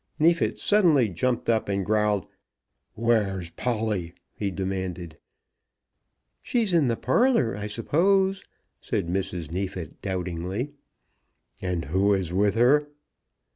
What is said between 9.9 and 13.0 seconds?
doubtingly. "And who is with her?"